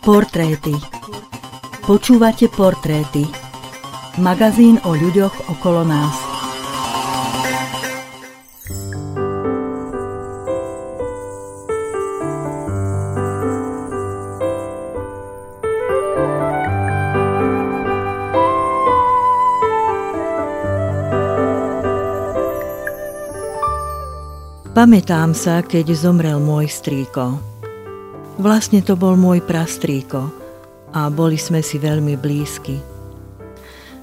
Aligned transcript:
Portréty. 0.00 0.72
Počúvate 1.84 2.48
Portréty. 2.48 3.28
Magazín 4.16 4.80
o 4.88 4.96
ľuďoch 4.96 5.52
okolo 5.52 5.84
nás. 5.84 6.16
Pamätám 24.72 25.36
sa, 25.36 25.60
keď 25.60 25.92
zomrel 25.92 26.40
môj 26.40 26.72
strýko. 26.72 27.49
Vlastne 28.40 28.80
to 28.80 28.96
bol 28.96 29.20
môj 29.20 29.44
prastrýko 29.44 30.32
a 30.96 31.12
boli 31.12 31.36
sme 31.36 31.60
si 31.60 31.76
veľmi 31.76 32.16
blízki. 32.16 32.80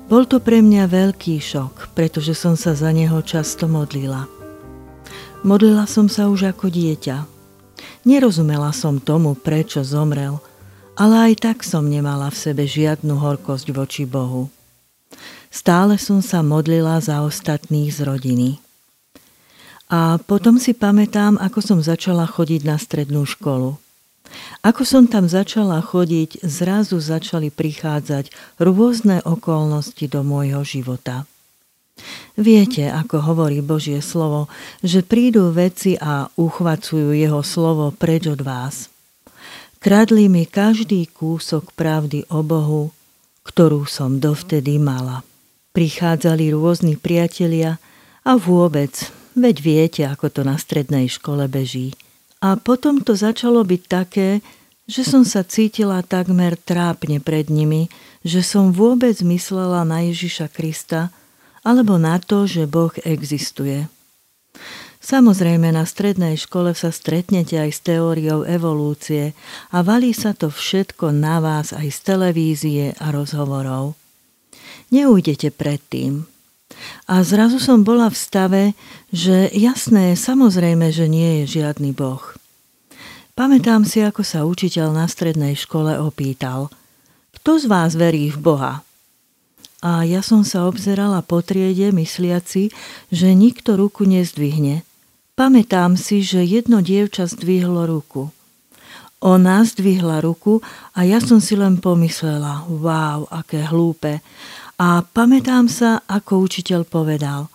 Bol 0.05 0.30
to 0.30 0.38
pre 0.38 0.62
mňa 0.62 0.86
veľký 0.86 1.41
šok, 1.41 1.98
pretože 1.98 2.38
som 2.38 2.54
sa 2.54 2.77
za 2.77 2.94
neho 2.94 3.18
často 3.26 3.66
modlila. 3.66 4.30
Modlila 5.41 5.90
som 5.90 6.05
sa 6.05 6.30
už 6.30 6.54
ako 6.54 6.70
dieťa. 6.70 7.26
Nerozumela 8.05 8.70
som 8.77 9.02
tomu, 9.02 9.34
prečo 9.34 9.82
zomrel, 9.82 10.38
ale 10.94 11.34
aj 11.34 11.41
tak 11.41 11.58
som 11.66 11.90
nemala 11.90 12.30
v 12.30 12.38
sebe 12.38 12.70
žiadnu 12.70 13.18
horkosť 13.18 13.74
voči 13.74 14.05
Bohu. 14.05 14.54
Stále 15.49 15.98
som 15.98 16.22
sa 16.22 16.46
modlila 16.46 17.02
za 17.02 17.26
ostatných 17.26 17.90
z 17.90 18.05
rodiny. 18.05 18.62
A 19.90 20.22
potom 20.22 20.62
si 20.62 20.77
pamätám, 20.77 21.41
ako 21.41 21.58
som 21.58 21.80
začala 21.82 22.30
chodiť 22.30 22.62
na 22.70 22.77
strednú 22.77 23.26
školu– 23.26 23.82
ako 24.62 24.84
som 24.84 25.04
tam 25.07 25.26
začala 25.29 25.79
chodiť, 25.79 26.43
zrazu 26.43 26.99
začali 26.99 27.54
prichádzať 27.54 28.32
rôzne 28.60 29.24
okolnosti 29.24 30.05
do 30.10 30.21
môjho 30.26 30.62
života. 30.63 31.26
Viete, 32.38 32.85
ako 32.93 33.26
hovorí 33.26 33.66
Božie 33.66 34.05
slovo, 34.05 34.46
že 34.85 35.01
prídu 35.01 35.49
veci 35.49 35.98
a 35.98 36.29
uchvacujú 36.38 37.10
jeho 37.16 37.41
slovo 37.41 37.90
preč 37.90 38.29
od 38.29 38.46
vás. 38.46 38.93
Kradli 39.82 40.29
mi 40.29 40.46
každý 40.46 41.10
kúsok 41.10 41.73
pravdy 41.73 42.29
o 42.29 42.46
Bohu, 42.46 42.94
ktorú 43.46 43.90
som 43.90 44.21
dovtedy 44.21 44.77
mala. 44.77 45.26
Prichádzali 45.73 46.54
rôzni 46.54 46.98
priatelia 46.98 47.82
a 48.21 48.38
vôbec, 48.38 49.10
veď 49.34 49.55
viete, 49.62 50.01
ako 50.05 50.29
to 50.29 50.41
na 50.46 50.57
strednej 50.62 51.10
škole 51.10 51.46
beží– 51.49 51.94
a 52.38 52.54
potom 52.55 53.02
to 53.02 53.18
začalo 53.18 53.66
byť 53.66 53.82
také, 53.90 54.46
že 54.88 55.04
som 55.04 55.27
sa 55.27 55.43
cítila 55.43 55.99
takmer 56.05 56.55
trápne 56.55 57.20
pred 57.20 57.52
nimi, 57.52 57.91
že 58.24 58.46
som 58.46 58.71
vôbec 58.71 59.20
myslela 59.26 59.84
na 59.84 60.05
Ježiša 60.05 60.48
Krista 60.54 61.12
alebo 61.66 61.99
na 61.99 62.21
to, 62.21 62.48
že 62.48 62.70
Boh 62.70 62.94
existuje. 63.04 63.91
Samozrejme, 65.03 65.72
na 65.72 65.88
strednej 65.88 66.35
škole 66.35 66.75
sa 66.75 66.91
stretnete 66.91 67.56
aj 67.56 67.72
s 67.72 67.79
teóriou 67.79 68.44
evolúcie 68.44 69.31
a 69.72 69.79
valí 69.79 70.12
sa 70.12 70.35
to 70.35 70.51
všetko 70.51 71.16
na 71.16 71.40
vás 71.40 71.72
aj 71.72 71.88
z 71.88 72.00
televízie 72.03 72.85
a 73.00 73.12
rozhovorov. 73.16 73.96
Neujdete 74.91 75.51
predtým, 75.51 76.28
a 77.07 77.23
zrazu 77.23 77.57
som 77.61 77.81
bola 77.85 78.11
v 78.11 78.17
stave, 78.17 78.63
že 79.13 79.50
jasné, 79.53 80.17
samozrejme, 80.17 80.91
že 80.91 81.06
nie 81.07 81.41
je 81.44 81.61
žiadny 81.61 81.95
Boh. 81.95 82.22
Pamätám 83.38 83.85
si, 83.85 84.01
ako 84.01 84.25
sa 84.25 84.50
učiteľ 84.50 84.97
na 84.97 85.05
strednej 85.05 85.53
škole 85.53 85.94
opýtal, 86.01 86.73
kto 87.38 87.61
z 87.61 87.66
vás 87.69 87.94
verí 87.94 88.33
v 88.33 88.39
Boha? 88.41 88.73
A 89.85 90.01
ja 90.03 90.25
som 90.25 90.41
sa 90.41 90.66
obzerala 90.66 91.21
po 91.21 91.45
triede, 91.45 91.93
mysliaci, 91.93 92.73
že 93.13 93.29
nikto 93.37 93.77
ruku 93.77 94.09
nezdvihne. 94.09 94.81
Pamätám 95.37 96.01
si, 96.01 96.25
že 96.25 96.41
jedno 96.41 96.81
dievča 96.81 97.29
zdvihlo 97.29 97.85
ruku. 97.85 98.33
Ona 99.21 99.61
zdvihla 99.61 100.17
ruku 100.25 100.66
a 100.97 101.05
ja 101.05 101.21
som 101.21 101.37
si 101.37 101.53
len 101.53 101.77
pomyslela, 101.77 102.66
wow, 102.66 103.29
aké 103.29 103.61
hlúpe. 103.69 104.25
A 104.77 105.01
pamätám 105.01 105.65
sa, 105.65 106.05
ako 106.05 106.45
učiteľ 106.45 106.85
povedal. 106.85 107.49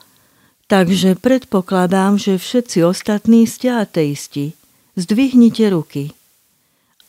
Takže 0.67 1.15
predpokladám, 1.15 2.19
že 2.19 2.41
všetci 2.41 2.83
ostatní 2.83 3.47
ste 3.47 3.71
ateisti. 3.71 4.59
Zdvihnite 4.99 5.71
ruky. 5.71 6.11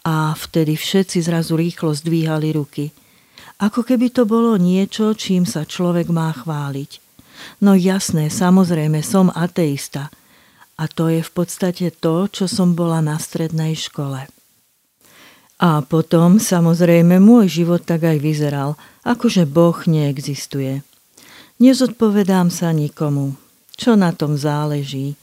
A 0.03 0.35
vtedy 0.35 0.75
všetci 0.75 1.23
zrazu 1.23 1.57
rýchlo 1.57 1.96
zdvíhali 1.96 2.53
ruky. 2.53 2.91
Ako 3.63 3.88
keby 3.88 4.12
to 4.12 4.28
bolo 4.28 4.59
niečo, 4.59 5.16
čím 5.16 5.47
sa 5.47 5.63
človek 5.63 6.12
má 6.12 6.29
chváliť. 6.35 7.00
No 7.63 7.73
jasné, 7.73 8.28
samozrejme, 8.28 9.00
som 9.00 9.31
ateista. 9.31 10.12
A 10.75 10.90
to 10.90 11.07
je 11.07 11.23
v 11.23 11.31
podstate 11.31 11.90
to, 11.90 12.28
čo 12.28 12.46
som 12.50 12.75
bola 12.75 13.00
na 13.00 13.16
strednej 13.16 13.78
škole. 13.78 14.28
A 15.63 15.79
potom, 15.79 16.44
samozrejme, 16.44 17.24
môj 17.24 17.63
život 17.63 17.88
tak 17.88 18.03
aj 18.03 18.19
vyzeral– 18.19 18.75
akože 19.03 19.44
Boh 19.46 19.75
neexistuje. 19.85 20.81
Nezodpovedám 21.59 22.50
sa 22.50 22.72
nikomu. 22.72 23.35
Čo 23.75 24.00
na 24.00 24.16
tom 24.16 24.40
záleží? 24.40 25.16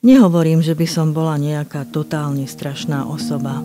Nehovorím, 0.00 0.64
že 0.64 0.72
by 0.72 0.86
som 0.88 1.12
bola 1.12 1.36
nejaká 1.36 1.84
totálne 1.92 2.48
strašná 2.48 3.04
osoba. 3.04 3.60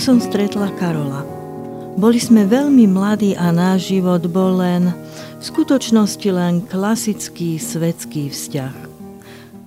Som 0.00 0.16
stretla 0.16 0.72
Karola. 0.80 1.28
Boli 2.00 2.16
sme 2.16 2.48
veľmi 2.48 2.88
mladí 2.88 3.36
a 3.36 3.52
náš 3.52 3.92
život 3.92 4.24
bol 4.32 4.56
len, 4.56 4.96
v 5.36 5.42
skutočnosti 5.44 6.24
len 6.24 6.64
klasický 6.64 7.60
svetský 7.60 8.32
vzťah. 8.32 8.72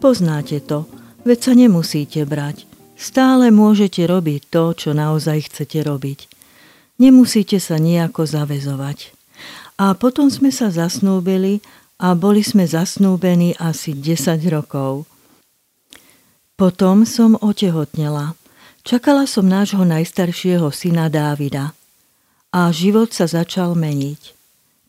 Poznáte 0.01 0.57
to, 0.65 0.89
veď 1.21 1.37
sa 1.37 1.53
nemusíte 1.53 2.25
brať. 2.25 2.65
Stále 2.97 3.53
môžete 3.53 4.09
robiť 4.09 4.49
to, 4.49 4.73
čo 4.73 4.89
naozaj 4.97 5.53
chcete 5.53 5.85
robiť. 5.85 6.25
Nemusíte 6.97 7.61
sa 7.61 7.77
nejako 7.77 8.25
zavezovať. 8.25 9.13
A 9.77 9.93
potom 9.93 10.33
sme 10.33 10.49
sa 10.49 10.73
zasnúbili 10.73 11.61
a 12.01 12.17
boli 12.17 12.41
sme 12.41 12.65
zasnúbení 12.65 13.53
asi 13.61 13.93
10 13.93 14.41
rokov. 14.49 15.05
Potom 16.57 17.05
som 17.05 17.37
otehotnela. 17.37 18.33
Čakala 18.83 19.23
som 19.31 19.47
nášho 19.47 19.87
najstaršieho 19.87 20.67
syna 20.75 21.07
Dávida 21.07 21.71
a 22.51 22.67
život 22.67 23.15
sa 23.15 23.31
začal 23.31 23.79
meniť. 23.79 24.35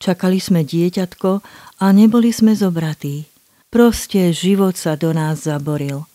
Čakali 0.02 0.42
sme 0.42 0.66
dieťatko 0.66 1.30
a 1.78 1.86
neboli 1.94 2.34
sme 2.34 2.58
zobratí. 2.58 3.30
Proste 3.70 4.34
život 4.34 4.74
sa 4.74 4.98
do 4.98 5.14
nás 5.14 5.46
zaboril. 5.46 6.10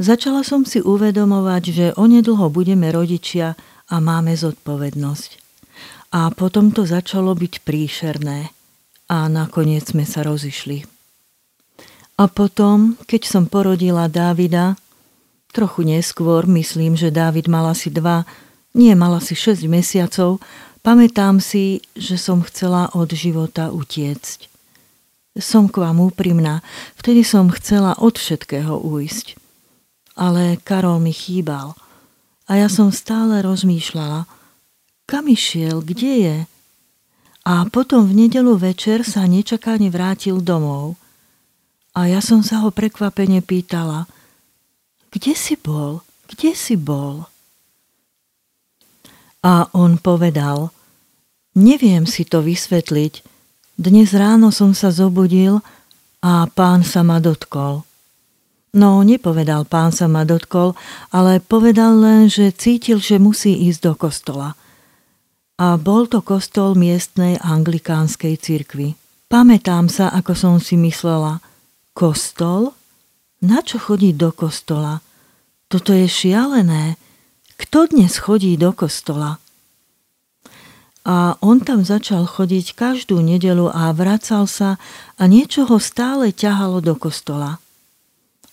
Začala 0.00 0.40
som 0.40 0.64
si 0.64 0.80
uvedomovať, 0.80 1.64
že 1.68 1.86
onedlho 2.00 2.48
budeme 2.48 2.88
rodičia 2.88 3.60
a 3.92 4.00
máme 4.00 4.32
zodpovednosť. 4.32 5.30
A 6.16 6.32
potom 6.32 6.72
to 6.72 6.88
začalo 6.88 7.36
byť 7.36 7.60
príšerné 7.60 8.56
a 9.12 9.28
nakoniec 9.28 9.84
sme 9.84 10.08
sa 10.08 10.24
rozišli. 10.24 10.88
A 12.16 12.24
potom, 12.24 12.96
keď 13.04 13.28
som 13.28 13.44
porodila 13.44 14.08
Dávida, 14.08 14.80
Trochu 15.56 15.88
neskôr, 15.88 16.44
myslím, 16.44 17.00
že 17.00 17.08
Dávid 17.08 17.48
mal 17.48 17.72
asi 17.72 17.88
dva, 17.88 18.28
nie, 18.76 18.92
mal 18.92 19.16
asi 19.16 19.32
6 19.32 19.64
mesiacov, 19.72 20.36
pamätám 20.84 21.40
si, 21.40 21.80
že 21.96 22.20
som 22.20 22.44
chcela 22.44 22.92
od 22.92 23.08
života 23.16 23.72
utiecť. 23.72 24.52
Som 25.40 25.72
k 25.72 25.80
vám 25.80 26.04
úprimná, 26.04 26.60
vtedy 27.00 27.24
som 27.24 27.48
chcela 27.48 27.96
od 27.96 28.20
všetkého 28.20 28.84
ujsť. 28.84 29.40
Ale 30.12 30.60
Karol 30.60 31.00
mi 31.00 31.16
chýbal 31.16 31.72
a 32.44 32.60
ja 32.60 32.68
som 32.68 32.92
stále 32.92 33.40
rozmýšľala, 33.40 34.28
kam 35.08 35.24
išiel, 35.24 35.80
kde 35.80 36.12
je? 36.20 36.36
A 37.48 37.64
potom 37.72 38.04
v 38.04 38.28
nedelu 38.28 38.60
večer 38.60 39.08
sa 39.08 39.24
nečakane 39.24 39.88
vrátil 39.88 40.44
domov. 40.44 41.00
A 41.96 42.12
ja 42.12 42.20
som 42.20 42.44
sa 42.44 42.60
ho 42.60 42.68
prekvapene 42.68 43.40
pýtala– 43.40 44.04
kde 45.16 45.32
si 45.32 45.56
bol? 45.56 46.04
Kde 46.28 46.52
si 46.52 46.76
bol? 46.76 47.24
A 49.40 49.64
on 49.72 49.96
povedal, 49.96 50.68
neviem 51.56 52.04
si 52.04 52.28
to 52.28 52.44
vysvetliť, 52.44 53.24
dnes 53.80 54.12
ráno 54.12 54.52
som 54.52 54.76
sa 54.76 54.92
zobudil 54.92 55.64
a 56.20 56.44
pán 56.52 56.84
sa 56.84 57.00
ma 57.00 57.16
dotkol. 57.16 57.88
No, 58.76 59.00
nepovedal 59.00 59.64
pán 59.64 59.88
sa 59.88 60.04
ma 60.04 60.28
dotkol, 60.28 60.76
ale 61.08 61.40
povedal 61.40 61.96
len, 61.96 62.28
že 62.28 62.52
cítil, 62.52 63.00
že 63.00 63.16
musí 63.16 63.56
ísť 63.72 63.80
do 63.80 63.92
kostola. 63.96 64.52
A 65.56 65.80
bol 65.80 66.04
to 66.04 66.20
kostol 66.20 66.76
miestnej 66.76 67.40
anglikánskej 67.40 68.36
cirkvi. 68.36 69.00
Pamätám 69.32 69.88
sa, 69.88 70.12
ako 70.12 70.32
som 70.36 70.54
si 70.60 70.76
myslela, 70.76 71.40
kostol? 71.96 72.76
Na 73.40 73.64
čo 73.64 73.80
chodí 73.80 74.12
do 74.12 74.28
kostola? 74.28 75.05
Toto 75.66 75.90
je 75.90 76.06
šialené. 76.06 76.94
Kto 77.58 77.90
dnes 77.90 78.14
chodí 78.22 78.54
do 78.54 78.70
kostola? 78.70 79.42
A 81.02 81.34
on 81.42 81.58
tam 81.58 81.82
začal 81.82 82.22
chodiť 82.22 82.78
každú 82.78 83.18
nedelu 83.18 83.66
a 83.74 83.90
vracal 83.90 84.46
sa 84.46 84.78
a 85.18 85.22
niečo 85.26 85.66
ho 85.66 85.82
stále 85.82 86.30
ťahalo 86.30 86.78
do 86.78 86.94
kostola. 86.94 87.58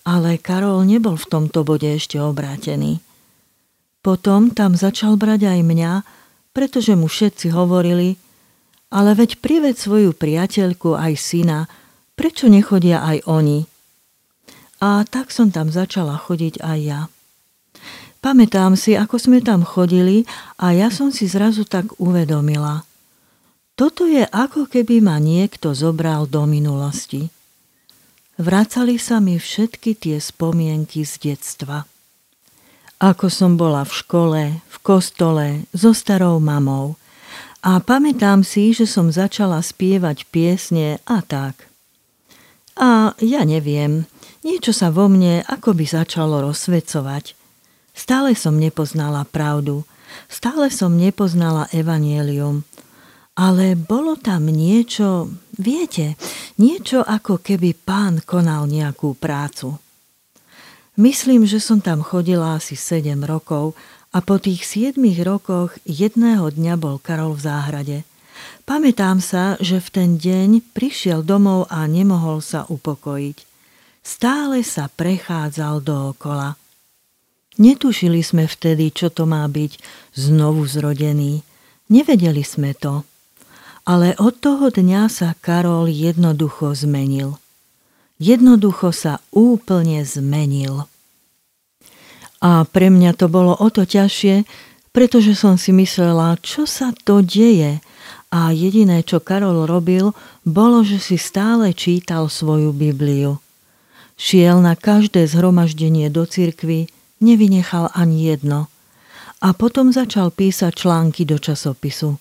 Ale 0.02 0.42
Karol 0.42 0.82
nebol 0.90 1.14
v 1.14 1.30
tomto 1.30 1.62
bode 1.62 1.86
ešte 1.86 2.18
obrátený. 2.18 2.98
Potom 4.02 4.50
tam 4.50 4.74
začal 4.74 5.14
brať 5.14 5.54
aj 5.54 5.60
mňa, 5.62 5.92
pretože 6.50 6.98
mu 6.98 7.06
všetci 7.06 7.54
hovorili, 7.54 8.18
ale 8.90 9.14
veď 9.14 9.38
prived 9.38 9.78
svoju 9.78 10.18
priateľku 10.18 10.98
aj 10.98 11.14
syna, 11.14 11.70
prečo 12.18 12.50
nechodia 12.50 13.06
aj 13.06 13.22
oni? 13.30 13.70
A 14.84 15.00
tak 15.08 15.32
som 15.32 15.48
tam 15.48 15.72
začala 15.72 16.20
chodiť 16.20 16.60
aj 16.60 16.78
ja. 16.84 17.00
Pamätám 18.20 18.76
si, 18.76 18.92
ako 18.92 19.16
sme 19.16 19.40
tam 19.40 19.64
chodili 19.64 20.28
a 20.60 20.76
ja 20.76 20.92
som 20.92 21.08
si 21.08 21.24
zrazu 21.24 21.64
tak 21.64 21.96
uvedomila. 21.96 22.84
Toto 23.80 24.04
je 24.04 24.28
ako 24.28 24.68
keby 24.68 25.00
ma 25.00 25.16
niekto 25.16 25.72
zobral 25.72 26.28
do 26.28 26.44
minulosti. 26.44 27.32
Vracali 28.36 29.00
sa 29.00 29.24
mi 29.24 29.40
všetky 29.40 29.96
tie 29.96 30.16
spomienky 30.20 31.08
z 31.08 31.32
detstva. 31.32 31.88
Ako 33.00 33.32
som 33.32 33.56
bola 33.56 33.88
v 33.88 33.92
škole, 33.92 34.42
v 34.60 34.76
kostole, 34.84 35.64
so 35.72 35.96
starou 35.96 36.44
mamou. 36.44 37.00
A 37.64 37.80
pamätám 37.80 38.44
si, 38.44 38.76
že 38.76 38.84
som 38.84 39.08
začala 39.08 39.64
spievať 39.64 40.28
piesne 40.28 41.00
a 41.08 41.24
tak. 41.24 41.72
A 42.76 43.14
ja 43.22 43.46
neviem, 43.46 44.04
niečo 44.44 44.76
sa 44.76 44.92
vo 44.92 45.08
mne 45.08 45.42
akoby 45.48 45.88
začalo 45.88 46.44
rozsvecovať. 46.44 47.34
Stále 47.96 48.36
som 48.36 48.60
nepoznala 48.60 49.24
pravdu, 49.24 49.88
stále 50.28 50.68
som 50.68 50.94
nepoznala 50.94 51.66
evanielium, 51.72 52.62
ale 53.34 53.74
bolo 53.74 54.14
tam 54.14 54.46
niečo, 54.46 55.32
viete, 55.58 56.14
niečo 56.60 57.02
ako 57.02 57.42
keby 57.42 57.74
pán 57.74 58.22
konal 58.22 58.70
nejakú 58.70 59.18
prácu. 59.18 59.80
Myslím, 60.94 61.42
že 61.42 61.58
som 61.58 61.82
tam 61.82 62.06
chodila 62.06 62.54
asi 62.54 62.78
7 62.78 63.18
rokov 63.26 63.74
a 64.14 64.22
po 64.22 64.38
tých 64.38 64.62
7 64.62 64.94
rokoch 65.26 65.74
jedného 65.82 66.46
dňa 66.54 66.78
bol 66.78 67.02
Karol 67.02 67.34
v 67.34 67.42
záhrade. 67.42 67.98
Pamätám 68.62 69.18
sa, 69.18 69.58
že 69.58 69.82
v 69.82 69.88
ten 69.90 70.10
deň 70.14 70.62
prišiel 70.70 71.26
domov 71.26 71.66
a 71.66 71.82
nemohol 71.90 72.38
sa 72.38 72.62
upokojiť. 72.70 73.53
Stále 74.04 74.60
sa 74.60 74.92
prechádzal 74.92 75.80
dookola. 75.80 76.60
Netušili 77.56 78.20
sme 78.20 78.44
vtedy, 78.44 78.92
čo 78.92 79.08
to 79.08 79.24
má 79.24 79.48
byť 79.48 79.80
znovu 80.12 80.68
zrodený. 80.68 81.40
Nevedeli 81.88 82.44
sme 82.44 82.76
to 82.76 83.02
ale 83.84 84.16
od 84.16 84.40
toho 84.40 84.72
dňa 84.72 85.12
sa 85.12 85.36
Karol 85.36 85.92
jednoducho 85.92 86.72
zmenil. 86.72 87.36
Jednoducho 88.16 88.96
sa 88.96 89.20
úplne 89.28 90.00
zmenil. 90.08 90.88
A 92.40 92.64
pre 92.64 92.88
mňa 92.88 93.12
to 93.16 93.28
bolo 93.28 93.52
o 93.52 93.68
to 93.68 93.84
ťažšie, 93.84 94.48
pretože 94.92 95.36
som 95.36 95.60
si 95.60 95.72
myslela, 95.76 96.40
čo 96.40 96.64
sa 96.64 96.96
to 97.04 97.20
deje. 97.20 97.80
A 98.32 98.50
jediné, 98.50 99.04
čo 99.04 99.20
Karol 99.20 99.68
robil, 99.68 100.16
bolo, 100.42 100.80
že 100.80 100.98
si 100.98 101.20
stále 101.20 101.76
čítal 101.76 102.32
svoju 102.32 102.72
Bibliu. 102.72 103.43
Šiel 104.14 104.62
na 104.62 104.78
každé 104.78 105.26
zhromaždenie 105.26 106.06
do 106.10 106.22
cirkvy, 106.22 106.86
nevynechal 107.18 107.90
ani 107.94 108.30
jedno. 108.30 108.70
A 109.42 109.52
potom 109.52 109.90
začal 109.90 110.30
písať 110.32 110.86
články 110.86 111.26
do 111.28 111.36
časopisu. 111.36 112.16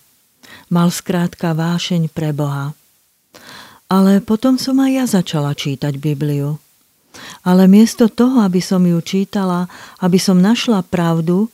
Mal 0.73 0.89
skrátka 0.91 1.55
vášeň 1.55 2.11
pre 2.11 2.35
Boha. 2.35 2.75
Ale 3.87 4.19
potom 4.19 4.57
som 4.57 4.81
aj 4.81 4.91
ja 4.91 5.05
začala 5.05 5.53
čítať 5.53 5.95
Bibliu. 6.01 6.57
Ale 7.45 7.69
miesto 7.69 8.09
toho, 8.09 8.41
aby 8.41 8.57
som 8.57 8.81
ju 8.81 8.97
čítala, 9.05 9.69
aby 10.01 10.17
som 10.17 10.41
našla 10.41 10.81
pravdu, 10.81 11.47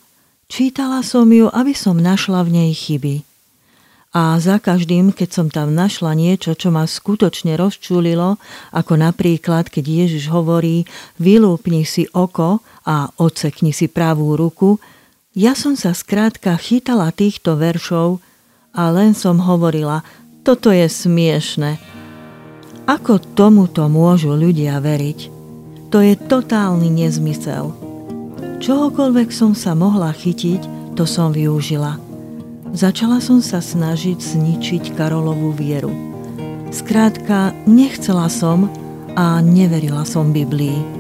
čítala 0.48 1.04
som 1.04 1.28
ju, 1.28 1.52
aby 1.52 1.76
som 1.76 2.00
našla 2.00 2.48
v 2.48 2.50
nej 2.64 2.72
chyby. 2.72 3.29
A 4.10 4.42
za 4.42 4.58
každým, 4.58 5.14
keď 5.14 5.30
som 5.30 5.48
tam 5.54 5.78
našla 5.78 6.18
niečo, 6.18 6.58
čo 6.58 6.74
ma 6.74 6.90
skutočne 6.90 7.54
rozčulilo, 7.54 8.42
ako 8.74 8.94
napríklad, 8.98 9.70
keď 9.70 9.86
Ježiš 9.86 10.34
hovorí, 10.34 10.90
vylúpni 11.22 11.86
si 11.86 12.10
oko 12.10 12.66
a 12.90 13.14
odsekni 13.22 13.70
si 13.70 13.86
pravú 13.86 14.34
ruku, 14.34 14.82
ja 15.38 15.54
som 15.54 15.78
sa 15.78 15.94
skrátka 15.94 16.58
chytala 16.58 17.14
týchto 17.14 17.54
veršov 17.54 18.18
a 18.74 18.90
len 18.90 19.14
som 19.14 19.38
hovorila, 19.46 20.02
toto 20.42 20.74
je 20.74 20.90
smiešne. 20.90 21.78
Ako 22.90 23.22
tomuto 23.38 23.86
môžu 23.86 24.34
ľudia 24.34 24.82
veriť? 24.82 25.30
To 25.94 26.02
je 26.02 26.18
totálny 26.18 26.90
nezmysel. 26.90 27.78
Čohokoľvek 28.58 29.30
som 29.30 29.54
sa 29.54 29.78
mohla 29.78 30.10
chytiť, 30.10 30.98
to 30.98 31.06
som 31.06 31.30
využila. 31.30 32.09
Začala 32.70 33.18
som 33.18 33.42
sa 33.42 33.58
snažiť 33.58 34.22
zničiť 34.22 34.94
Karolovú 34.94 35.58
vieru. 35.58 35.90
Skrátka, 36.70 37.50
nechcela 37.66 38.30
som 38.30 38.70
a 39.18 39.42
neverila 39.42 40.06
som 40.06 40.30
Biblii. 40.30 40.99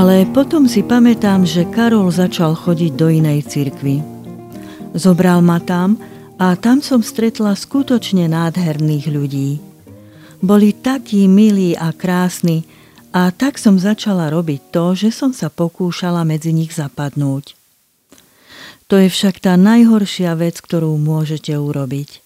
Ale 0.00 0.24
potom 0.32 0.64
si 0.64 0.80
pamätám, 0.80 1.44
že 1.44 1.68
Karol 1.68 2.08
začal 2.08 2.56
chodiť 2.56 2.96
do 2.96 3.12
inej 3.12 3.44
cirkvi. 3.52 4.00
Zobral 4.96 5.44
ma 5.44 5.60
tam 5.60 6.00
a 6.40 6.56
tam 6.56 6.80
som 6.80 7.04
stretla 7.04 7.52
skutočne 7.52 8.24
nádherných 8.32 9.06
ľudí. 9.12 9.60
Boli 10.40 10.72
takí 10.72 11.28
milí 11.28 11.76
a 11.76 11.92
krásni 11.92 12.64
a 13.12 13.28
tak 13.28 13.60
som 13.60 13.76
začala 13.76 14.32
robiť 14.32 14.72
to, 14.72 14.96
že 14.96 15.12
som 15.12 15.36
sa 15.36 15.52
pokúšala 15.52 16.24
medzi 16.24 16.56
nich 16.56 16.72
zapadnúť. 16.72 17.52
To 18.88 18.96
je 18.96 19.12
však 19.12 19.44
tá 19.44 19.60
najhoršia 19.60 20.32
vec, 20.32 20.64
ktorú 20.64 20.96
môžete 20.96 21.52
urobiť. 21.52 22.24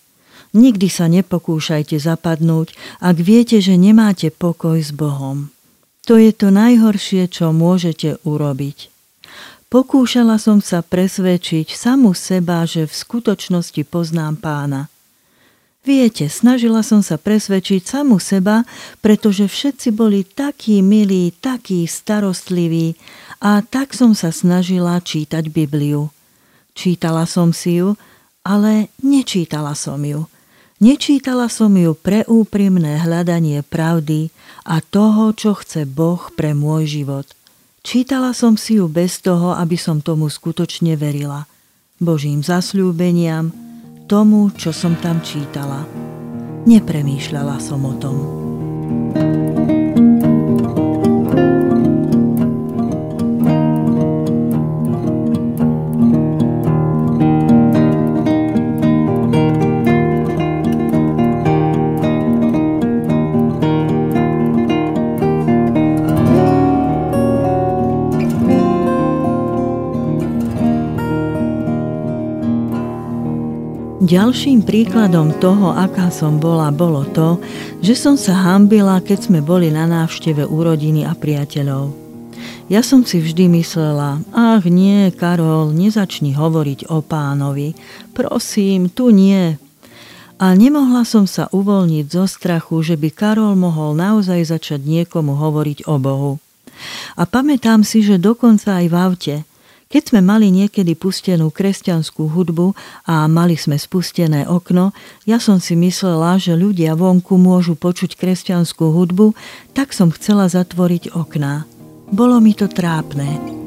Nikdy 0.55 0.87
sa 0.87 1.11
nepokúšajte 1.11 1.99
zapadnúť, 1.99 2.71
ak 3.03 3.19
viete, 3.19 3.59
že 3.59 3.75
nemáte 3.75 4.31
pokoj 4.31 4.79
s 4.79 4.95
Bohom. 4.95 5.51
To 6.05 6.21
je 6.21 6.37
to 6.37 6.53
najhoršie, 6.53 7.33
čo 7.33 7.57
môžete 7.57 8.21
urobiť. 8.29 8.93
Pokúšala 9.73 10.37
som 10.37 10.61
sa 10.61 10.85
presvedčiť 10.85 11.73
samu 11.73 12.13
seba, 12.13 12.63
že 12.69 12.85
v 12.87 12.95
skutočnosti 12.95 13.83
poznám 13.89 14.39
pána. 14.39 14.93
Viete, 15.85 16.33
snažila 16.33 16.81
som 16.81 17.05
sa 17.05 17.21
presvedčiť 17.21 17.85
samu 17.85 18.17
seba, 18.17 18.65
pretože 19.05 19.45
všetci 19.45 19.89
boli 19.93 20.25
takí 20.25 20.81
milí, 20.81 21.33
takí 21.41 21.85
starostliví 21.85 22.97
a 23.45 23.61
tak 23.61 23.93
som 23.93 24.17
sa 24.17 24.33
snažila 24.33 24.97
čítať 25.01 25.53
Bibliu. 25.53 26.09
Čítala 26.73 27.29
som 27.29 27.53
si 27.53 27.85
ju, 27.85 28.01
ale 28.45 28.93
nečítala 29.05 29.77
som 29.77 30.01
ju. 30.01 30.25
Nečítala 30.85 31.49
som 31.49 31.73
ju 31.73 31.97
pre 31.97 32.29
úprimné 32.29 33.01
hľadanie 33.01 33.65
pravdy 33.65 34.29
a 34.69 34.85
toho, 34.85 35.33
čo 35.33 35.57
chce 35.57 35.89
Boh 35.89 36.29
pre 36.37 36.53
môj 36.53 37.01
život. 37.01 37.25
Čítala 37.81 38.37
som 38.37 38.61
si 38.61 38.77
ju 38.77 38.85
bez 38.85 39.17
toho, 39.25 39.57
aby 39.57 39.81
som 39.81 40.05
tomu 40.05 40.29
skutočne 40.29 40.93
verila. 41.01 41.49
Božím 41.97 42.45
zasľúbeniam, 42.45 43.49
tomu, 44.05 44.53
čo 44.61 44.77
som 44.77 44.93
tam 45.01 45.25
čítala. 45.25 45.89
Nepremýšľala 46.69 47.57
som 47.65 47.81
o 47.81 47.97
tom. 47.97 48.17
Ďalším 74.05 74.69
príkladom 74.69 75.33
toho, 75.41 75.73
aká 75.73 76.13
som 76.13 76.37
bola, 76.37 76.69
bolo 76.69 77.09
to, 77.17 77.41
že 77.81 77.97
som 77.97 78.21
sa 78.21 78.37
hambila, 78.37 79.01
keď 79.01 79.33
sme 79.33 79.41
boli 79.41 79.73
na 79.73 79.89
návšteve 79.89 80.45
u 80.45 80.61
rodiny 80.61 81.09
a 81.09 81.17
priateľov. 81.17 81.89
Ja 82.69 82.85
som 82.85 83.09
si 83.09 83.25
vždy 83.25 83.49
myslela, 83.57 84.21
ach 84.37 84.69
nie, 84.69 85.09
Karol, 85.09 85.73
nezačni 85.73 86.37
hovoriť 86.37 86.93
o 86.93 87.01
pánovi. 87.01 87.73
Prosím, 88.13 88.93
tu 88.93 89.09
nie. 89.09 89.57
A 90.37 90.53
nemohla 90.53 91.09
som 91.09 91.25
sa 91.25 91.49
uvoľniť 91.49 92.05
zo 92.05 92.29
strachu, 92.29 92.85
že 92.85 93.01
by 93.01 93.09
Karol 93.09 93.57
mohol 93.57 93.97
naozaj 93.97 94.53
začať 94.53 94.85
niekomu 94.85 95.33
hovoriť 95.33 95.89
o 95.89 95.97
Bohu. 95.97 96.33
A 97.17 97.25
pamätám 97.25 97.81
si, 97.81 98.05
že 98.05 98.21
dokonca 98.21 98.85
aj 98.85 98.85
v 98.85 98.97
aute– 99.01 99.37
keď 99.95 100.11
sme 100.11 100.27
mali 100.27 100.51
niekedy 100.51 100.99
pustenú 100.99 101.55
kresťanskú 101.55 102.27
hudbu 102.27 102.75
a 103.07 103.31
mali 103.31 103.55
sme 103.55 103.79
spustené 103.79 104.43
okno, 104.43 104.91
ja 105.23 105.39
som 105.39 105.63
si 105.63 105.79
myslela, 105.79 106.35
že 106.43 106.59
ľudia 106.59 106.99
vonku 106.99 107.39
môžu 107.39 107.79
počuť 107.79 108.19
kresťanskú 108.19 108.91
hudbu, 108.91 109.39
tak 109.71 109.95
som 109.95 110.11
chcela 110.11 110.51
zatvoriť 110.51 111.15
okná. 111.15 111.63
Bolo 112.11 112.43
mi 112.43 112.59
to 112.59 112.67
trápne. 112.67 113.64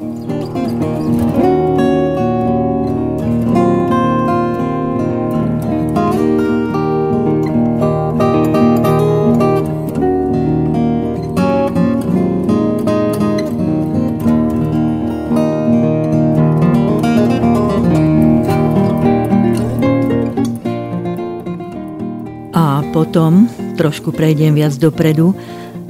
Potom, 22.96 23.52
trošku 23.76 24.16
prejdem 24.16 24.56
viac 24.56 24.74
dopredu, 24.80 25.36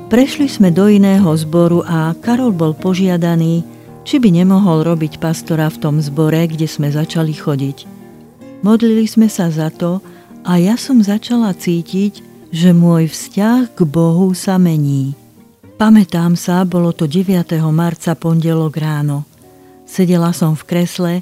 prešli 0.09 0.49
sme 0.49 0.73
do 0.73 0.89
iného 0.89 1.29
zboru 1.37 1.85
a 1.85 2.11
Karol 2.17 2.51
bol 2.51 2.73
požiadaný, 2.73 3.61
či 4.07 4.23
by 4.23 4.31
nemohol 4.31 4.87
robiť 4.87 5.19
pastora 5.19 5.67
v 5.67 5.77
tom 5.83 5.95
zbore, 5.99 6.39
kde 6.47 6.65
sme 6.65 6.87
začali 6.87 7.35
chodiť. 7.35 7.83
Modlili 8.63 9.05
sme 9.05 9.27
sa 9.27 9.51
za 9.53 9.69
to 9.69 9.99
a 10.47 10.57
ja 10.57 10.79
som 10.79 11.03
začala 11.03 11.53
cítiť, 11.53 12.23
že 12.49 12.71
môj 12.71 13.11
vzťah 13.11 13.75
k 13.75 13.79
Bohu 13.83 14.31
sa 14.31 14.55
mení. 14.55 15.13
Pamätám 15.77 16.33
sa, 16.33 16.65
bolo 16.65 16.89
to 16.89 17.05
9. 17.05 17.53
marca 17.69 18.17
pondelok 18.17 18.73
ráno. 18.81 19.27
Sedela 19.85 20.33
som 20.33 20.57
v 20.57 20.63
kresle 20.65 21.13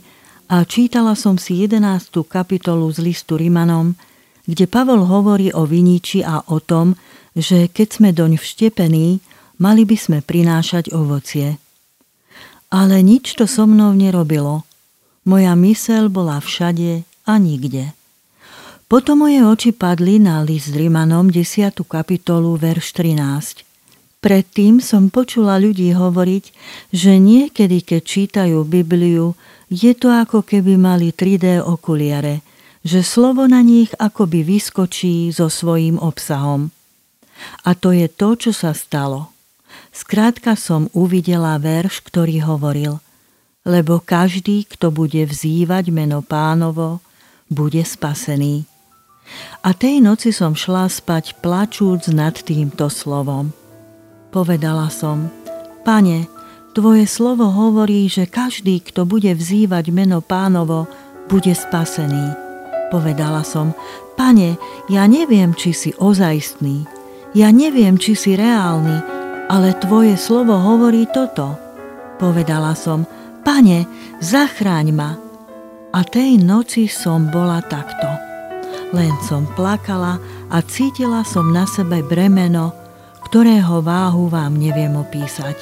a 0.48 0.64
čítala 0.64 1.18
som 1.18 1.36
si 1.36 1.60
11. 1.66 2.24
kapitolu 2.24 2.88
z 2.94 3.04
listu 3.04 3.36
Rimanom, 3.36 3.98
kde 4.46 4.66
Pavol 4.70 5.10
hovorí 5.10 5.50
o 5.54 5.66
viniči 5.66 6.22
a 6.22 6.46
o 6.46 6.62
tom, 6.62 6.94
že 7.34 7.68
keď 7.68 7.88
sme 7.90 8.10
doň 8.14 8.38
vštepení, 8.38 9.20
mali 9.58 9.84
by 9.84 9.98
sme 9.98 10.18
prinášať 10.22 10.94
ovocie. 10.94 11.58
Ale 12.70 13.02
nič 13.02 13.36
to 13.38 13.50
so 13.50 13.66
mnou 13.66 13.94
nerobilo. 13.98 14.64
Moja 15.26 15.58
mysel 15.58 16.08
bola 16.14 16.38
všade 16.38 17.02
a 17.26 17.34
nikde. 17.42 17.92
Potom 18.86 19.26
moje 19.26 19.42
oči 19.42 19.72
padli 19.74 20.22
na 20.22 20.46
list 20.46 20.70
Rimanom 20.70 21.34
10. 21.34 21.74
kapitolu, 21.90 22.54
verš 22.54 22.94
13. 23.02 23.66
Predtým 24.22 24.78
som 24.82 25.10
počula 25.10 25.58
ľudí 25.58 25.90
hovoriť, 25.94 26.46
že 26.94 27.18
niekedy, 27.18 27.82
keď 27.82 28.02
čítajú 28.06 28.62
Bibliu, 28.66 29.34
je 29.74 29.94
to 29.98 30.14
ako 30.14 30.46
keby 30.46 30.78
mali 30.78 31.10
3D 31.10 31.66
okuliare– 31.66 32.42
že 32.86 33.02
slovo 33.02 33.50
na 33.50 33.66
nich 33.66 33.90
akoby 33.98 34.46
vyskočí 34.46 35.34
so 35.34 35.50
svojím 35.50 35.98
obsahom. 35.98 36.70
A 37.66 37.74
to 37.74 37.90
je 37.90 38.06
to, 38.06 38.38
čo 38.38 38.52
sa 38.54 38.78
stalo. 38.78 39.34
Skrátka 39.90 40.54
som 40.54 40.88
uvidela 40.94 41.58
verš, 41.58 42.06
ktorý 42.06 42.46
hovoril 42.46 43.02
Lebo 43.66 43.98
každý, 43.98 44.70
kto 44.70 44.94
bude 44.94 45.26
vzývať 45.26 45.90
meno 45.90 46.22
pánovo, 46.22 47.02
bude 47.50 47.82
spasený. 47.82 48.70
A 49.66 49.74
tej 49.74 50.06
noci 50.06 50.30
som 50.30 50.54
šla 50.54 50.86
spať 50.86 51.42
plačúc 51.42 52.06
nad 52.14 52.38
týmto 52.38 52.94
slovom. 52.94 53.50
Povedala 54.30 54.94
som, 54.94 55.34
Pane, 55.82 56.30
Tvoje 56.76 57.08
slovo 57.08 57.48
hovorí, 57.56 58.12
že 58.12 58.28
každý, 58.28 58.84
kto 58.84 59.08
bude 59.08 59.32
vzývať 59.32 59.96
meno 59.96 60.20
pánovo, 60.20 60.92
bude 61.32 61.56
spasený. 61.56 62.45
Povedala 62.94 63.42
som, 63.42 63.74
pane, 64.14 64.62
ja 64.88 65.10
neviem, 65.10 65.58
či 65.58 65.74
si 65.74 65.92
ozajstný, 65.98 66.86
ja 67.36 67.52
neviem, 67.52 68.00
či 68.00 68.16
si 68.16 68.38
reálny, 68.38 69.04
ale 69.52 69.76
tvoje 69.78 70.16
slovo 70.16 70.56
hovorí 70.56 71.04
toto. 71.12 71.60
Povedala 72.16 72.72
som, 72.78 73.04
pane, 73.44 73.84
zachráň 74.24 74.88
ma. 74.96 75.12
A 75.96 76.00
tej 76.04 76.40
noci 76.40 76.88
som 76.88 77.28
bola 77.28 77.60
takto. 77.64 78.08
Len 78.96 79.12
som 79.24 79.48
plakala 79.56 80.20
a 80.48 80.64
cítila 80.64 81.28
som 81.28 81.52
na 81.52 81.68
sebe 81.68 82.00
bremeno, 82.04 82.72
ktorého 83.28 83.84
váhu 83.84 84.32
vám 84.32 84.56
neviem 84.56 84.96
opísať. 84.96 85.56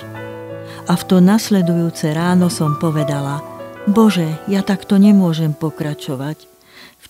A 0.86 0.94
v 0.94 1.04
to 1.10 1.18
nasledujúce 1.24 2.12
ráno 2.14 2.54
som 2.54 2.78
povedala, 2.78 3.42
Bože, 3.90 4.40
ja 4.46 4.62
takto 4.62 5.02
nemôžem 5.02 5.58
pokračovať. 5.58 6.53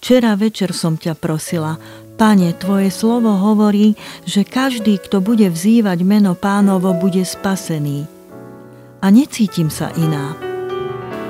Včera 0.04 0.36
večer 0.36 0.76
som 0.76 1.00
ťa 1.00 1.16
prosila, 1.16 1.80
Pane, 2.20 2.52
Tvoje 2.60 2.92
slovo 2.92 3.40
hovorí, 3.40 3.96
že 4.28 4.44
každý, 4.44 5.00
kto 5.00 5.24
bude 5.24 5.48
vzývať 5.48 6.04
meno 6.04 6.36
pánovo, 6.36 6.92
bude 6.92 7.24
spasený. 7.24 8.04
A 9.00 9.08
necítim 9.08 9.72
sa 9.72 9.96
iná. 9.96 10.36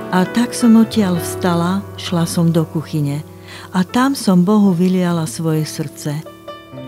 A 0.10 0.26
tak 0.26 0.58
som 0.58 0.74
odtiaľ 0.74 1.22
vstala, 1.22 1.86
šla 2.02 2.26
som 2.26 2.50
do 2.50 2.66
kuchyne 2.66 3.22
a 3.78 3.86
tam 3.86 4.18
som 4.18 4.42
Bohu 4.42 4.74
vyliala 4.74 5.30
svoje 5.30 5.70
srdce. 5.70 6.26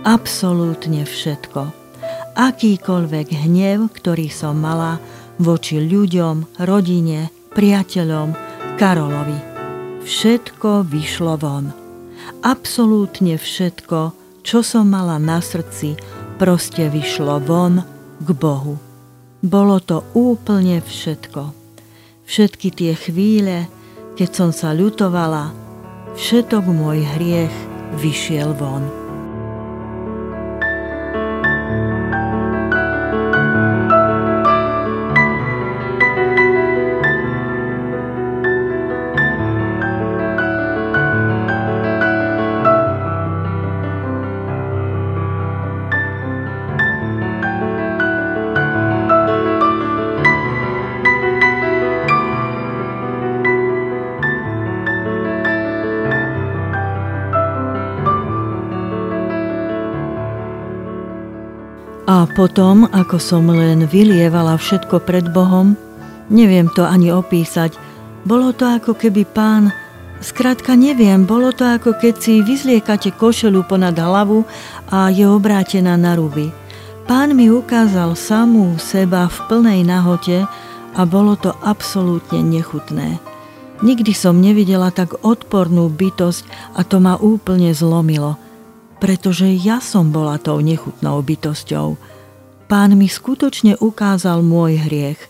Absolútne 0.01 1.05
všetko. 1.05 1.69
Akýkoľvek 2.33 3.45
hnev, 3.45 3.93
ktorý 3.93 4.33
som 4.33 4.57
mala 4.57 4.97
voči 5.37 5.77
ľuďom, 5.85 6.65
rodine, 6.65 7.29
priateľom, 7.53 8.33
Karolovi. 8.81 9.54
Všetko 10.05 10.85
vyšlo 10.85 11.33
von. 11.41 11.73
Absolútne 12.45 13.41
všetko, 13.41 14.13
čo 14.45 14.61
som 14.61 14.93
mala 14.93 15.17
na 15.17 15.41
srdci, 15.41 15.97
proste 16.37 16.93
vyšlo 16.93 17.41
von 17.41 17.81
k 18.21 18.29
Bohu. 18.37 18.77
Bolo 19.41 19.81
to 19.81 20.05
úplne 20.13 20.77
všetko. 20.85 21.49
Všetky 22.21 22.69
tie 22.69 22.93
chvíle, 22.93 23.65
keď 24.13 24.29
som 24.29 24.49
sa 24.53 24.77
ľutovala, 24.77 25.49
všetok 26.13 26.63
môj 26.69 27.01
hriech 27.17 27.55
vyšiel 27.97 28.53
von. 28.53 29.04
Potom, 62.35 62.83
ako 62.91 63.15
som 63.15 63.47
len 63.47 63.87
vylievala 63.87 64.59
všetko 64.59 65.07
pred 65.07 65.31
Bohom, 65.31 65.79
neviem 66.27 66.67
to 66.67 66.83
ani 66.83 67.07
opísať, 67.09 67.79
bolo 68.27 68.51
to 68.51 68.67
ako 68.67 68.91
keby 68.91 69.23
pán, 69.23 69.71
skrátka 70.19 70.75
neviem, 70.75 71.23
bolo 71.23 71.55
to 71.55 71.63
ako 71.63 71.95
keď 71.95 72.13
si 72.19 72.43
vyzliekate 72.43 73.15
košelu 73.15 73.63
ponad 73.63 73.95
hlavu 73.95 74.43
a 74.91 75.07
je 75.07 75.23
obrátená 75.23 75.95
na 75.95 76.19
ruby. 76.19 76.51
Pán 77.07 77.31
mi 77.39 77.47
ukázal 77.47 78.19
samú 78.19 78.75
seba 78.75 79.31
v 79.31 79.37
plnej 79.47 79.81
nahote 79.87 80.43
a 80.91 81.01
bolo 81.07 81.39
to 81.39 81.55
absolútne 81.63 82.43
nechutné. 82.43 83.23
Nikdy 83.79 84.11
som 84.11 84.43
nevidela 84.43 84.91
tak 84.91 85.23
odpornú 85.23 85.87
bytosť 85.87 86.75
a 86.75 86.83
to 86.83 86.99
ma 86.99 87.15
úplne 87.15 87.71
zlomilo– 87.71 88.35
pretože 88.99 89.45
ja 89.45 89.83
som 89.83 90.09
bola 90.09 90.39
tou 90.39 90.57
nechutnou 90.63 91.19
bytosťou. 91.21 92.14
Pán 92.65 92.97
mi 92.97 93.05
skutočne 93.05 93.77
ukázal 93.77 94.41
môj 94.41 94.81
hriech. 94.89 95.21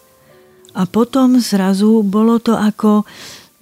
A 0.75 0.87
potom 0.87 1.39
zrazu 1.39 2.03
bolo 2.03 2.39
to 2.39 2.55
ako, 2.55 3.03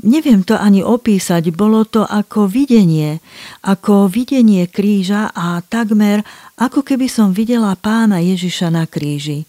Neviem 0.04 0.44
to 0.44 0.60
ani 0.60 0.84
opísať, 0.84 1.56
bolo 1.56 1.88
to 1.88 2.04
ako 2.04 2.52
videnie, 2.52 3.24
ako 3.64 4.12
videnie 4.12 4.68
kríža 4.68 5.32
a 5.32 5.64
takmer 5.64 6.28
ako 6.60 6.84
keby 6.84 7.08
som 7.08 7.32
videla 7.32 7.72
pána 7.80 8.20
Ježiša 8.20 8.68
na 8.68 8.84
kríži. 8.84 9.48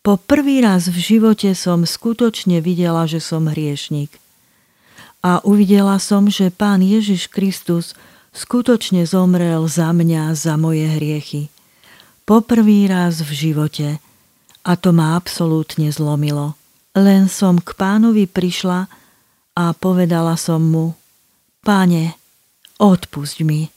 Po 0.00 0.16
prvý 0.16 0.64
raz 0.64 0.88
v 0.88 0.96
živote 0.96 1.52
som 1.52 1.84
skutočne 1.84 2.64
videla, 2.64 3.04
že 3.04 3.20
som 3.20 3.44
hriešnik. 3.44 4.08
A 5.20 5.44
uvidela 5.44 6.00
som, 6.00 6.32
že 6.32 6.48
pán 6.48 6.80
Ježiš 6.80 7.28
Kristus 7.28 7.92
skutočne 8.32 9.04
zomrel 9.04 9.64
za 9.68 9.92
mňa, 9.92 10.32
za 10.32 10.56
moje 10.56 10.88
hriechy. 10.88 11.53
Po 12.24 12.40
prvý 12.40 12.88
raz 12.88 13.20
v 13.20 13.36
živote. 13.36 14.00
A 14.64 14.80
to 14.80 14.96
ma 14.96 15.12
absolútne 15.12 15.92
zlomilo. 15.92 16.56
Len 16.96 17.28
som 17.28 17.60
k 17.60 17.76
pánovi 17.76 18.24
prišla 18.24 18.88
a 19.52 19.64
povedala 19.76 20.32
som 20.40 20.64
mu, 20.64 20.96
Pane, 21.60 22.16
odpusť 22.80 23.44
mi. 23.44 23.68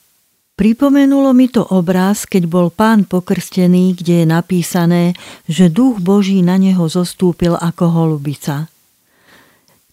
Pripomenulo 0.55 1.35
mi 1.35 1.51
to 1.51 1.59
obraz, 1.75 2.23
keď 2.23 2.47
bol 2.47 2.71
pán 2.71 3.03
pokrstený, 3.03 3.99
kde 3.99 4.23
je 4.23 4.27
napísané, 4.31 5.03
že 5.43 5.67
duch 5.67 5.99
Boží 5.99 6.39
na 6.39 6.55
neho 6.55 6.87
zostúpil 6.87 7.59
ako 7.59 7.91
holubica. 7.91 8.71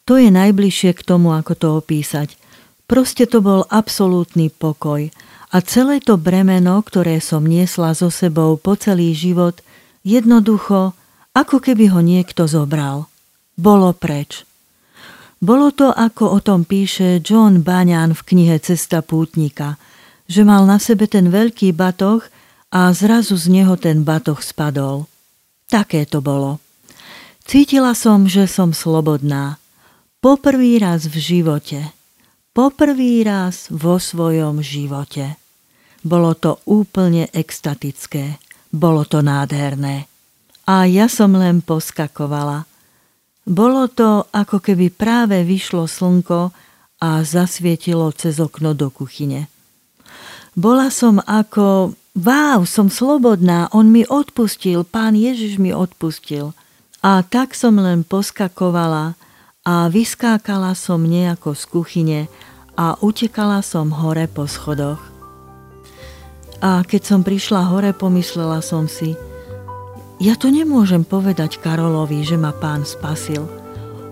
To 0.07 0.15
je 0.15 0.31
najbližšie 0.31 0.95
k 0.95 1.03
tomu, 1.03 1.35
ako 1.35 1.53
to 1.59 1.69
opísať. 1.75 2.39
Proste 2.87 3.27
to 3.27 3.43
bol 3.43 3.67
absolútny 3.67 4.47
pokoj 4.47 5.11
a 5.55 5.63
celé 5.63 6.03
to 6.03 6.19
bremeno, 6.19 6.83
ktoré 6.83 7.23
som 7.23 7.47
niesla 7.47 7.95
so 7.95 8.11
sebou 8.11 8.59
po 8.59 8.75
celý 8.75 9.15
život, 9.15 9.63
jednoducho, 10.03 10.99
ako 11.31 11.63
keby 11.63 11.95
ho 11.95 12.03
niekto 12.03 12.51
zobral. 12.51 13.07
Bolo 13.55 13.95
preč. 13.95 14.43
Bolo 15.39 15.71
to, 15.71 15.95
ako 15.95 16.35
o 16.35 16.39
tom 16.43 16.67
píše 16.67 17.23
John 17.23 17.63
Banyan 17.63 18.19
v 18.19 18.21
knihe 18.27 18.59
Cesta 18.59 18.99
pútnika– 19.01 19.79
že 20.25 20.43
mal 20.45 20.65
na 20.65 20.81
sebe 20.81 21.05
ten 21.05 21.29
veľký 21.29 21.77
batoh 21.77 22.25
a 22.73 22.91
zrazu 22.97 23.37
z 23.37 23.53
neho 23.53 23.77
ten 23.77 24.03
batoh 24.03 24.41
spadol. 24.41 25.07
Také 25.69 26.09
to 26.09 26.25
bolo. 26.25 26.61
Cítila 27.45 27.93
som, 27.93 28.25
že 28.25 28.49
som 28.49 28.73
slobodná. 28.73 29.61
Poprvý 30.25 30.81
raz 30.81 31.05
v 31.05 31.21
živote. 31.21 31.93
Poprvý 32.57 33.27
raz 33.29 33.69
vo 33.69 34.01
svojom 34.01 34.65
živote. 34.65 35.37
Bolo 36.05 36.37
to 36.37 36.61
úplne 36.69 37.33
extatické. 37.33 38.37
Bolo 38.69 39.09
to 39.09 39.25
nádherné. 39.25 40.05
A 40.69 40.85
ja 40.85 41.09
som 41.09 41.33
len 41.33 41.65
poskakovala. 41.65 42.69
Bolo 43.49 43.89
to, 43.89 44.29
ako 44.29 44.61
keby 44.61 44.93
práve 44.93 45.41
vyšlo 45.45 45.89
slnko 45.89 46.53
a 47.01 47.21
zasvietilo 47.25 48.13
cez 48.13 48.37
okno 48.41 48.77
do 48.77 48.93
kuchyne. 48.93 49.49
Bola 50.57 50.93
som 50.93 51.21
ako, 51.25 51.97
váv, 52.17 52.65
som 52.69 52.93
slobodná, 52.93 53.69
on 53.73 53.89
mi 53.89 54.05
odpustil, 54.05 54.85
pán 54.85 55.17
Ježiš 55.17 55.57
mi 55.61 55.73
odpustil. 55.73 56.57
A 57.05 57.21
tak 57.21 57.53
som 57.53 57.77
len 57.77 58.05
poskakovala 58.05 59.17
a 59.65 59.89
vyskákala 59.93 60.73
som 60.73 61.05
nejako 61.05 61.53
z 61.53 61.65
kuchyne 61.69 62.21
a 62.77 62.97
utekala 63.01 63.61
som 63.61 63.93
hore 63.93 64.25
po 64.29 64.49
schodoch. 64.49 65.14
A 66.65 66.81
keď 66.81 67.03
som 67.05 67.21
prišla 67.21 67.69
hore, 67.69 67.93
pomyslela 67.93 68.65
som 68.65 68.89
si, 68.89 69.13
ja 70.17 70.33
to 70.33 70.49
nemôžem 70.49 71.05
povedať 71.05 71.61
Karolovi, 71.61 72.25
že 72.25 72.41
ma 72.41 72.57
pán 72.57 72.89
spasil. 72.89 73.45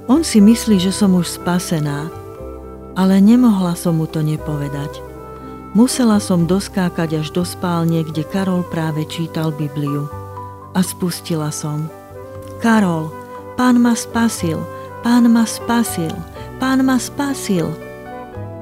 On 0.04 0.20
si 0.20 0.44
myslí, 0.44 0.76
že 0.76 0.92
som 0.92 1.16
už 1.16 1.40
spasená, 1.40 2.12
ale 2.92 3.24
nemohla 3.24 3.72
som 3.72 3.96
mu 3.96 4.04
to 4.04 4.20
nepovedať. 4.20 5.00
Musela 5.72 6.20
som 6.20 6.44
doskákať 6.44 7.24
až 7.24 7.32
do 7.32 7.40
spálne, 7.48 8.04
kde 8.04 8.28
Karol 8.28 8.60
práve 8.68 9.08
čítal 9.08 9.48
Bibliu. 9.56 10.04
A 10.76 10.84
spustila 10.84 11.48
som. 11.48 11.88
Karol, 12.60 13.08
pán 13.56 13.80
ma 13.80 13.96
spasil, 13.96 14.60
pán 15.00 15.24
ma 15.32 15.48
spasil, 15.48 16.12
pán 16.60 16.84
ma 16.84 17.00
spasil. 17.00 17.72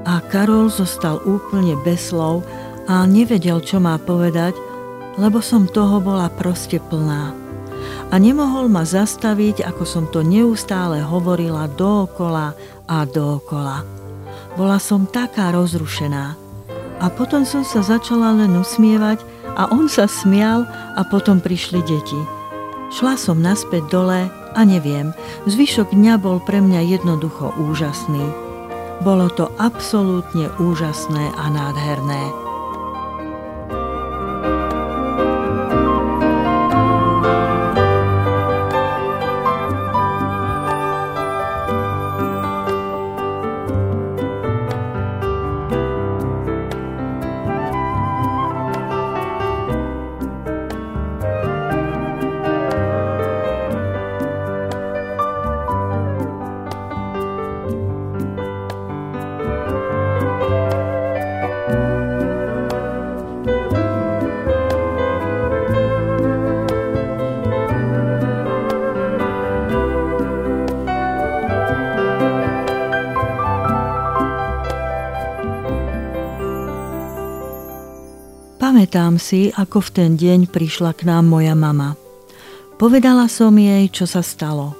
A 0.07 0.23
Karol 0.31 0.71
zostal 0.71 1.19
úplne 1.27 1.75
bez 1.83 2.15
slov 2.15 2.47
a 2.89 3.05
nevedel, 3.05 3.61
čo 3.61 3.77
má 3.77 3.97
povedať, 4.01 4.57
lebo 5.19 5.43
som 5.43 5.67
toho 5.67 5.99
bola 5.99 6.31
proste 6.31 6.79
plná. 6.79 7.35
A 8.11 8.15
nemohol 8.19 8.67
ma 8.67 8.83
zastaviť, 8.83 9.63
ako 9.63 9.83
som 9.87 10.05
to 10.07 10.19
neustále 10.21 10.99
hovorila 10.99 11.67
dookola 11.71 12.53
a 12.87 12.97
dookola. 13.07 13.87
Bola 14.59 14.77
som 14.83 15.07
taká 15.07 15.55
rozrušená. 15.55 16.35
A 17.01 17.05
potom 17.09 17.47
som 17.47 17.65
sa 17.65 17.81
začala 17.81 18.35
len 18.35 18.53
usmievať 18.59 19.23
a 19.55 19.71
on 19.71 19.89
sa 19.89 20.05
smial 20.05 20.67
a 20.93 21.01
potom 21.07 21.41
prišli 21.41 21.81
deti. 21.81 22.19
Šla 22.91 23.15
som 23.15 23.39
naspäť 23.39 23.87
dole 23.87 24.27
a 24.29 24.61
neviem, 24.67 25.15
zvyšok 25.47 25.95
dňa 25.95 26.19
bol 26.19 26.43
pre 26.43 26.59
mňa 26.59 26.99
jednoducho 26.99 27.55
úžasný. 27.55 28.21
Bolo 29.01 29.31
to 29.33 29.49
absolútne 29.57 30.51
úžasné 30.59 31.31
a 31.39 31.45
nádherné. 31.49 32.40
Pamätám 78.71 79.19
si, 79.19 79.51
ako 79.51 79.83
v 79.83 79.89
ten 79.91 80.11
deň 80.15 80.47
prišla 80.47 80.95
k 80.95 81.03
nám 81.03 81.27
moja 81.27 81.51
mama. 81.59 81.99
Povedala 82.79 83.27
som 83.27 83.51
jej, 83.51 83.91
čo 83.91 84.07
sa 84.07 84.23
stalo. 84.23 84.79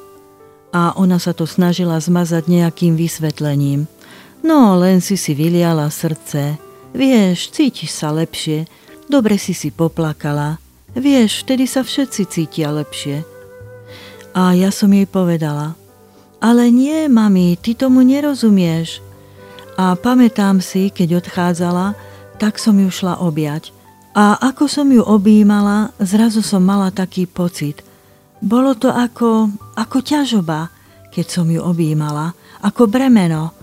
A 0.72 0.96
ona 0.96 1.20
sa 1.20 1.36
to 1.36 1.44
snažila 1.44 2.00
zmazať 2.00 2.48
nejakým 2.48 2.96
vysvetlením. 2.96 3.92
No, 4.48 4.80
len 4.80 5.04
si 5.04 5.20
si 5.20 5.36
vyliala 5.36 5.92
srdce. 5.92 6.56
Vieš, 6.96 7.52
cítiš 7.52 7.92
sa 7.92 8.16
lepšie. 8.16 8.64
Dobre 9.12 9.36
si 9.36 9.52
si 9.52 9.76
poplakala. 9.76 10.56
Vieš, 10.96 11.44
vtedy 11.44 11.68
sa 11.68 11.84
všetci 11.84 12.32
cítia 12.32 12.72
lepšie. 12.72 13.28
A 14.32 14.56
ja 14.56 14.72
som 14.72 14.88
jej 14.88 15.04
povedala, 15.04 15.76
ale 16.40 16.72
nie, 16.72 17.12
mami, 17.12 17.60
ty 17.60 17.76
tomu 17.76 18.08
nerozumieš. 18.08 19.04
A 19.76 20.00
pamätám 20.00 20.64
si, 20.64 20.88
keď 20.96 21.28
odchádzala, 21.28 21.92
tak 22.40 22.56
som 22.56 22.80
ju 22.80 22.88
šla 22.88 23.20
objať. 23.20 23.81
A 24.12 24.36
ako 24.36 24.68
som 24.68 24.92
ju 24.92 25.00
objímala, 25.00 25.96
zrazu 25.96 26.44
som 26.44 26.60
mala 26.68 26.92
taký 26.92 27.24
pocit. 27.24 27.80
Bolo 28.44 28.76
to 28.76 28.92
ako, 28.92 29.48
ako 29.80 29.98
ťažoba, 30.04 30.68
keď 31.16 31.26
som 31.32 31.48
ju 31.48 31.64
objímala, 31.64 32.36
ako 32.60 32.92
bremeno. 32.92 33.56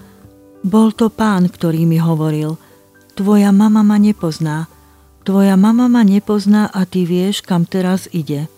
Bol 0.64 0.96
to 0.96 1.12
pán, 1.12 1.52
ktorý 1.52 1.84
mi 1.84 2.00
hovoril, 2.00 2.56
tvoja 3.12 3.52
mama 3.52 3.84
ma 3.84 4.00
nepozná, 4.00 4.70
tvoja 5.26 5.58
mama 5.61 5.84
ma 5.84 6.00
nepozná 6.00 6.72
a 6.72 6.88
ty 6.88 7.04
vieš, 7.04 7.44
kam 7.44 7.68
teraz 7.68 8.08
ide. 8.16 8.48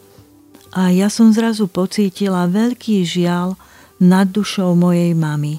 A 0.70 0.94
ja 0.94 1.11
som 1.11 1.35
zrazu 1.35 1.66
pocítila 1.66 2.46
veľký 2.46 3.03
žial 3.03 3.59
nad 3.98 4.31
dušou 4.31 4.79
mojej 4.79 5.11
mamy. 5.18 5.59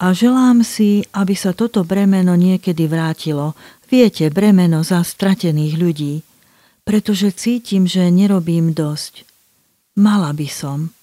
A 0.00 0.16
želám 0.16 0.64
si, 0.64 1.04
aby 1.12 1.36
sa 1.36 1.52
toto 1.52 1.84
bremeno 1.84 2.32
niekedy 2.32 2.88
vrátilo 2.88 3.52
Viete, 3.90 4.30
bremeno 4.30 4.86
za 4.86 5.02
stratených 5.02 5.74
ľudí, 5.74 6.14
pretože 6.86 7.34
cítim, 7.34 7.90
že 7.90 8.06
nerobím 8.06 8.70
dosť. 8.70 9.26
Mala 9.98 10.30
by 10.30 10.46
som. 10.46 10.94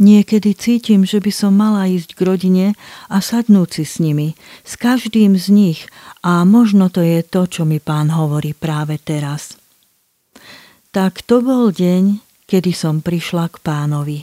Niekedy 0.00 0.58
cítim, 0.58 1.06
že 1.06 1.20
by 1.20 1.30
som 1.30 1.54
mala 1.54 1.86
ísť 1.86 2.18
k 2.18 2.20
rodine 2.26 2.66
a 3.06 3.22
sadnúť 3.22 3.68
si 3.78 3.84
s 3.84 4.02
nimi, 4.02 4.34
s 4.66 4.80
každým 4.80 5.38
z 5.38 5.52
nich 5.52 5.80
a 6.24 6.42
možno 6.42 6.90
to 6.90 7.04
je 7.04 7.22
to, 7.22 7.46
čo 7.46 7.62
mi 7.62 7.78
pán 7.78 8.10
hovorí 8.10 8.56
práve 8.56 8.98
teraz. 8.98 9.54
Tak 10.90 11.22
to 11.22 11.44
bol 11.44 11.70
deň, 11.70 12.18
kedy 12.48 12.72
som 12.74 13.04
prišla 13.04 13.52
k 13.54 13.56
pánovi. 13.62 14.18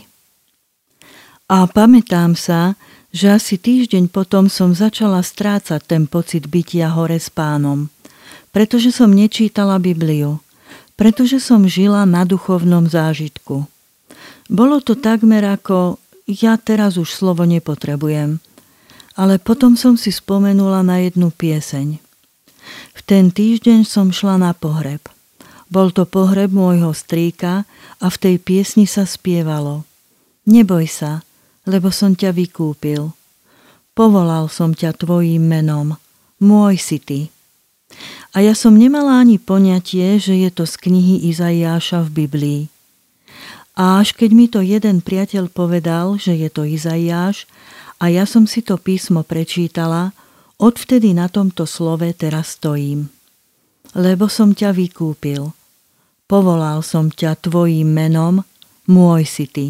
A 1.48 1.64
pamätám 1.70 2.36
sa, 2.36 2.76
že 3.12 3.28
asi 3.28 3.60
týždeň 3.60 4.08
potom 4.08 4.48
som 4.48 4.72
začala 4.72 5.20
strácať 5.20 5.84
ten 5.84 6.08
pocit 6.08 6.48
bytia 6.48 6.88
hore 6.88 7.20
s 7.20 7.28
pánom, 7.28 7.92
pretože 8.56 8.88
som 8.88 9.12
nečítala 9.12 9.76
Bibliu, 9.76 10.40
pretože 10.96 11.36
som 11.38 11.68
žila 11.68 12.08
na 12.08 12.24
duchovnom 12.24 12.88
zážitku. 12.88 13.68
Bolo 14.48 14.80
to 14.80 14.96
takmer 14.96 15.44
ako 15.44 16.00
ja 16.24 16.56
teraz 16.56 16.96
už 16.96 17.12
slovo 17.12 17.44
nepotrebujem, 17.44 18.40
ale 19.12 19.36
potom 19.36 19.76
som 19.76 20.00
si 20.00 20.08
spomenula 20.08 20.80
na 20.80 21.04
jednu 21.04 21.28
pieseň. 21.28 22.00
V 22.96 23.00
ten 23.04 23.28
týždeň 23.28 23.84
som 23.84 24.08
šla 24.08 24.40
na 24.40 24.52
pohreb. 24.56 25.04
Bol 25.72 25.92
to 25.92 26.04
pohreb 26.04 26.52
môjho 26.52 26.92
strýka 26.92 27.64
a 28.00 28.06
v 28.08 28.16
tej 28.16 28.36
piesni 28.40 28.84
sa 28.84 29.08
spievalo. 29.08 29.84
Neboj 30.44 30.84
sa, 30.88 31.24
lebo 31.68 31.94
som 31.94 32.14
ťa 32.14 32.34
vykúpil. 32.34 33.14
Povolal 33.92 34.48
som 34.48 34.72
ťa 34.72 34.96
tvojim 34.96 35.44
menom, 35.44 36.00
môj 36.40 36.80
si 36.80 36.98
ty. 36.98 37.20
A 38.32 38.40
ja 38.40 38.56
som 38.56 38.72
nemala 38.72 39.20
ani 39.20 39.36
poňatie, 39.36 40.16
že 40.16 40.32
je 40.40 40.48
to 40.48 40.64
z 40.64 40.74
knihy 40.88 41.28
Izaiáša 41.28 42.08
v 42.08 42.24
Biblii. 42.24 42.62
A 43.76 44.00
až 44.00 44.16
keď 44.16 44.30
mi 44.32 44.46
to 44.48 44.64
jeden 44.64 45.04
priateľ 45.04 45.52
povedal, 45.52 46.16
že 46.16 46.36
je 46.36 46.48
to 46.48 46.64
Izaiáš, 46.64 47.44
a 48.02 48.10
ja 48.10 48.26
som 48.26 48.50
si 48.50 48.64
to 48.66 48.80
písmo 48.80 49.22
prečítala, 49.22 50.10
odvtedy 50.58 51.14
na 51.14 51.30
tomto 51.30 51.68
slove 51.70 52.10
teraz 52.18 52.58
stojím. 52.58 53.06
Lebo 53.94 54.26
som 54.26 54.56
ťa 54.56 54.74
vykúpil. 54.74 55.54
Povolal 56.26 56.82
som 56.82 57.12
ťa 57.12 57.38
tvojim 57.38 57.86
menom, 57.86 58.42
môj 58.88 59.22
si 59.28 59.46
ty. 59.46 59.66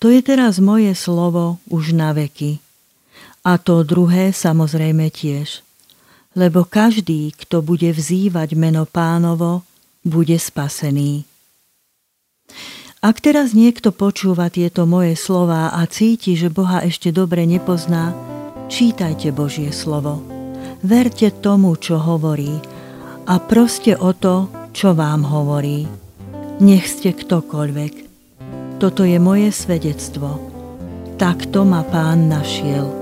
To 0.00 0.08
je 0.08 0.24
teraz 0.24 0.56
moje 0.64 0.96
slovo 0.96 1.60
už 1.68 1.92
na 1.92 2.16
veky. 2.16 2.56
A 3.44 3.60
to 3.60 3.84
druhé 3.84 4.32
samozrejme 4.32 5.12
tiež. 5.12 5.60
Lebo 6.32 6.64
každý, 6.64 7.36
kto 7.36 7.60
bude 7.60 7.92
vzývať 7.92 8.56
meno 8.56 8.88
pánovo, 8.88 9.60
bude 10.00 10.40
spasený. 10.40 11.28
Ak 13.00 13.20
teraz 13.24 13.56
niekto 13.56 13.92
počúva 13.96 14.52
tieto 14.52 14.84
moje 14.84 15.16
slová 15.16 15.72
a 15.72 15.84
cíti, 15.88 16.36
že 16.36 16.52
Boha 16.52 16.84
ešte 16.84 17.12
dobre 17.12 17.48
nepozná, 17.48 18.12
čítajte 18.68 19.32
Božie 19.32 19.72
slovo. 19.72 20.20
Verte 20.84 21.28
tomu, 21.32 21.76
čo 21.76 22.00
hovorí 22.00 22.60
a 23.24 23.40
proste 23.40 23.96
o 23.96 24.12
to, 24.16 24.48
čo 24.72 24.92
vám 24.96 25.24
hovorí. 25.28 25.88
Nech 26.60 26.88
ste 26.88 27.16
ktokoľvek. 27.16 28.09
Toto 28.80 29.04
je 29.04 29.20
moje 29.20 29.52
svedectvo. 29.52 30.40
Takto 31.20 31.68
ma 31.68 31.84
pán 31.84 32.32
našiel. 32.32 32.99